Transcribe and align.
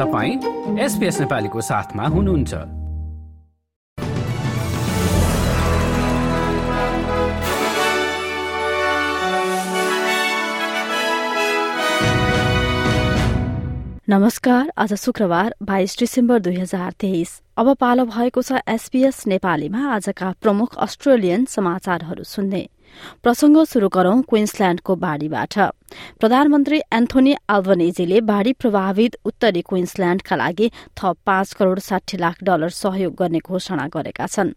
तपाईँ 0.00 0.78
एसपिएस 0.78 1.20
नेपालीको 1.20 1.60
साथमा 1.60 2.06
हुनुहुन्छ। 2.06 2.54
नमस्कार 14.08 14.72
आज 14.78 14.94
शुक्रबार 14.94 15.54
बाइस 15.62 15.98
डिसेम्बर 15.98 16.38
दुई 16.38 16.56
हजार 16.56 16.92
तेइस। 16.92 17.42
अब 17.56 17.74
पालो 17.74 18.04
भएको 18.04 18.42
छ 18.42 18.52
एसपीएस 18.68 19.26
नेपालीमा 19.26 19.94
आजका 19.94 20.34
प्रमुख 20.40 20.76
अस्ट्रेलियन 20.78 21.44
समाचारहरू 21.44 22.24
सुन्ने। 22.24 22.68
प्रसंग 23.22 23.64
शुरू 23.64 23.88
गरौं 23.88 24.20
क्वीन्सल्याण्डको 24.22 24.96
बाढ़ीबाट। 24.96 25.58
प्रधानमन्त्री 26.20 26.78
एन्थोनी 26.94 27.34
आल्बनेजीले 27.50 28.20
बाढ़ी 28.22 28.52
प्रभावित 28.52 29.16
उत्तरी 29.24 29.60
क्वीन्सल्याण्डका 29.68 30.36
लागि 30.36 30.70
थप 30.98 31.16
पाँच 31.26 31.52
करोड़ 31.52 31.78
साठी 31.78 32.16
लाख 32.16 32.36
डलर 32.44 32.68
सहयोग 32.70 33.14
गर्ने 33.18 33.38
घोषणा 33.38 33.86
गरेका 33.94 34.26
छन्। 34.26 34.52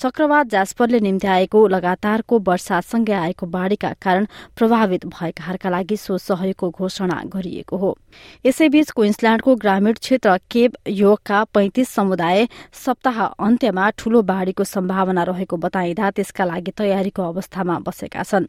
चक्रवात 0.00 0.46
ज्यास्परले 0.48 1.00
निम्ति 1.00 1.26
आएको 1.26 1.66
लगातारको 1.68 2.38
वर्षासँगै 2.48 3.12
आएको 3.14 3.46
बाढ़ीका 3.46 3.92
कारण 4.02 4.26
प्रभावित 4.56 5.06
भएकाहरूका 5.06 5.70
लागि 5.70 5.96
सो 5.96 6.18
सहयोगको 6.18 6.70
घोषणा 6.70 7.20
गरिएको 7.34 7.76
हो। 7.76 7.96
यसैबीच 8.46 8.90
क्वीन्सल्याण्डको 8.90 9.54
ग्रामीण 9.56 9.92
क्षेत्र 10.00 10.36
केब 10.50 10.76
योगका 10.88 11.44
पैंतिस 11.54 11.88
समुदाय 11.88 12.46
सप्ताह 12.84 13.22
अन्त्यमा 13.24 13.90
ठूलो 13.98 14.22
बाढ़ीको 14.22 14.64
सम्भावना 14.64 15.22
रहेको 15.22 15.56
बताइँदा 15.56 16.10
त्यसका 16.10 16.44
लागि 16.44 16.72
तयारीको 16.78 17.22
अवस्थामा 17.22 17.77
बसेका 17.86 18.22
छन्। 18.22 18.46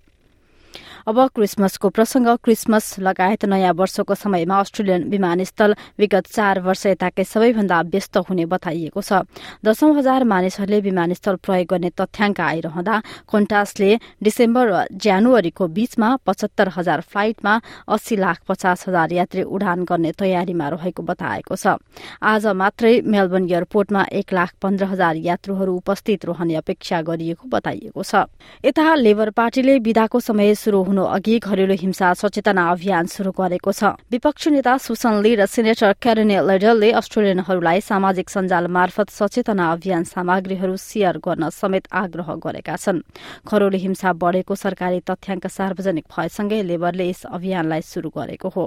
अब 1.07 1.19
क्रिसमसको 1.35 1.89
प्रसंग 1.89 2.27
क्रिसमस 2.43 2.99
लगायत 2.99 3.45
नयाँ 3.45 3.73
वर्षको 3.73 4.15
समयमा 4.15 4.59
अस्ट्रेलियन 4.59 5.03
विमानस्थल 5.09 5.75
विगत 5.99 6.27
चार 6.27 6.59
वर्ष 6.59 6.85
यताकै 6.87 7.23
सबैभन्दा 7.23 7.81
व्यस्त 7.89 8.17
हुने 8.19 8.45
बताइएको 8.45 9.01
छ। 9.01 9.23
दशौं 9.63 9.95
हजार 9.95 10.23
मानिसहरूले 10.23 10.79
विमानस्थल 10.81 11.35
प्रयोग 11.39 11.67
गर्ने 11.69 11.89
तथ्याङ्क 11.95 12.39
आइरहँदा 12.41 12.95
कोन्टासले 13.27 13.89
डिसेम्बर 14.23 14.65
र 14.67 14.75
जनवरीको 14.91 15.67
बीचमा 15.69 16.09
पचहत्तर 16.27 16.67
हजार 16.75 17.01
फ्लाइटमा 17.07 17.53
अस्सी 17.87 18.15
लाख 18.17 18.37
पचास 18.47 18.87
हजार 18.87 19.11
यात्री 19.13 19.43
उडान 19.45 19.83
गर्ने 19.85 20.11
तयारीमा 20.19 20.67
रहेको 20.69 21.03
बताएको 21.03 21.55
छ। 21.55 21.79
आज 22.21 22.45
मात्रै 22.59 22.93
मेलबर्न 23.07 23.45
एयरपोर्टमा 23.49 24.03
एक 24.11 24.33
लाख 24.33 24.51
पन्ध्र 24.61 24.85
हजार 24.91 25.15
यात्रुहरू 25.15 25.75
उपस्थित 25.75 26.25
रहने 26.25 26.55
अपेक्षा 26.55 27.01
गरिएको 27.01 27.47
बताइएको 27.47 28.03
छ। 28.03 28.27
यता 28.65 28.95
लेबर 28.95 29.29
पार्टीले 29.31 29.77
विदाको 29.79 30.19
समय 30.19 30.55
शुरू 30.55 30.83
हुनु 30.89 31.03
अघि 31.05 31.37
घरेलु 31.37 31.73
हिंसा 31.77 32.07
सचेतना 32.17 32.63
अभियान 32.67 33.05
शुरू 33.05 33.31
गरेको 33.37 33.71
छ। 33.71 33.93
विपक्षी 34.09 34.49
नेता 34.49 34.73
सुसन 34.81 35.21
ली 35.21 35.35
र 35.37 35.45
सिनेटर 35.45 35.93
क्यारेने 36.01 36.37
लेडलले 36.41 36.89
अस्ट्रेलियनहरूलाई 36.97 37.79
सामाजिक 37.85 38.29
सञ्जाल 38.29 38.65
मार्फत 38.73 39.09
सचेतना 39.13 39.65
अभियान 39.69 40.03
सामग्रीहरू 40.09 40.75
शेयर 40.81 41.21
गर्न 41.21 41.49
समेत 41.53 41.93
आग्रह 41.93 42.33
गरेका 42.41 42.75
छन्। 42.75 43.05
घरेलु 43.45 43.77
हिंसा 43.85 44.09
बढ़ेको 44.17 44.55
सरकारी 44.55 44.99
तथ्याङ्क 45.05 45.45
सार्वजनिक 45.47 46.05
भएसँगै 46.09 46.61
लेबरले 46.65 47.09
यस 47.09 47.21
अभियानलाई 47.37 47.81
शुरू 47.85 48.09
गरेको 48.09 48.49
हो। 48.49 48.65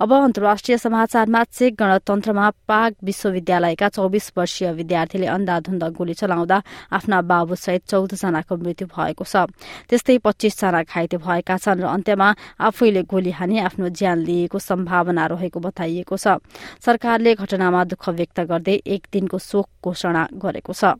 अब 0.00 0.12
अन्तर्राष्ट्रिय 0.12 0.76
समाचारमा 0.78 1.42
चेक 1.44 1.74
गणतन्त्रमा 1.78 2.46
पाक 2.68 2.92
विश्वविद्यालयका 3.04 3.88
चौबिस 3.88 4.32
वर्षीय 4.36 4.72
विद्यार्थीले 4.72 5.26
अन्धाधुन्द 5.26 5.84
गोली 5.96 6.14
चलाउँदा 6.14 6.62
आफ्ना 6.92 7.20
बाबुसहित 7.22 7.82
चौध 7.88 8.14
जनाको 8.14 8.56
मृत्यु 8.56 8.86
भएको 8.88 9.24
छ। 9.24 9.46
त्यस्तै 9.88 10.18
पच्चीस 10.18 10.60
जना 10.60 10.82
घाइते 10.82 11.16
भएका 11.16 11.56
छन् 11.56 11.82
र 11.82 11.86
अन्त्यमा 11.86 12.28
आफैले 12.60 13.02
गोली 13.04 13.30
हानी 13.30 13.58
आफ्नो 13.68 13.88
ज्यान 13.88 14.18
लिएको 14.26 14.58
सम्भावना 14.58 15.26
रहेको 15.26 15.60
बताइएको 15.60 16.16
छ। 16.16 16.38
सरकारले 16.80 17.34
घटनामा 17.34 17.84
दुःख 17.84 18.08
व्यक्त 18.08 18.40
गर्दै 18.50 18.76
एक 18.86 19.02
दिनको 19.12 19.38
शोक 19.38 19.66
घोषणा 19.84 20.22
गरेको 20.34 20.72
छ। 20.72 20.98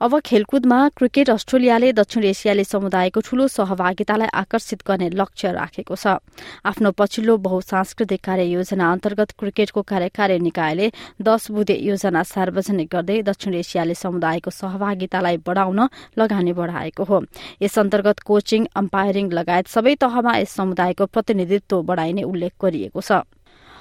अब 0.00 0.18
खेलकुदमा 0.20 0.78
क्रिकेट 0.96 1.30
अस्ट्रेलियाले 1.30 1.92
दक्षिण 1.92 2.24
एसियाली 2.24 2.64
समुदायको 2.64 3.20
ठूलो 3.20 3.48
सहभागितालाई 3.48 4.28
आकर्षित 4.34 4.82
गर्ने 4.86 5.08
लक्ष्य 5.10 5.52
राखेको 5.52 5.94
छ। 5.94 6.18
आफ्नो 6.64 6.90
पछिल्लो 6.92 7.36
बहुसांस्कृतिक 7.38 8.20
कार्य 8.24 8.44
योजना 8.44 8.92
अन्तर्गत 8.92 9.30
क्रिकेटको 9.38 9.82
कार्यकारी 9.82 10.38
निकायले 10.38 10.90
दश 11.22 11.50
बुधे 11.50 11.76
योजना 11.82 12.22
सार्वजनिक 12.24 12.88
गर्दै 12.88 13.22
दक्षिण 13.22 13.54
एसियाली 13.54 13.94
समुदायको 13.94 14.50
सहभागितालाई 14.50 15.36
बढ़ाउन 15.42 15.80
लगानी 16.18 16.52
बढ़ाएको 16.52 17.04
हो। 17.04 17.22
यस 17.62 17.78
अन्तर्गत 17.78 18.18
कोचिङ 18.22 18.66
अम्पायरिङ 18.74 19.30
लगायत 19.32 19.66
सबै 19.68 19.94
तहमा 19.96 20.36
यस 20.38 20.54
समुदायको 20.56 21.06
प्रतिनिधित्व 21.06 21.82
बढ़ाइने 21.82 22.22
उल्लेख 22.22 22.52
गरिएको 22.62 23.00
छ। 23.00 23.24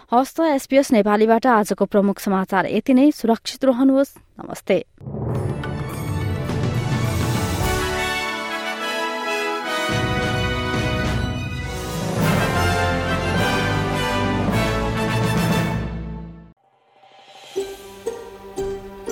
हस्त 0.08 0.40
एसपीएस 0.40 0.92
नेपालीबाट 0.92 1.46
आजको 1.46 1.86
प्रमुख 1.86 2.20
समाचार 2.20 2.72
यति 2.72 2.94
नै। 2.94 3.12
सुरक्षित 3.12 3.66
रहनुहोस्। 3.66 4.16
नमस्ते। 4.40 4.78